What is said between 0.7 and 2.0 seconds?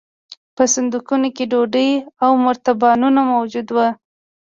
صندوقونو کې ډوډۍ